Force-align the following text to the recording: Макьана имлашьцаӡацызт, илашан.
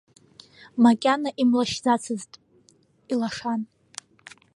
Макьана 0.83 1.29
имлашьцаӡацызт, 1.41 2.31
илашан. 3.11 3.61